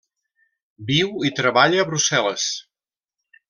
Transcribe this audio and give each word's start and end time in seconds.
Viu 0.87 1.11
i 1.29 1.31
treballa 1.41 1.85
a 1.85 1.87
Brussel·les. 1.93 2.51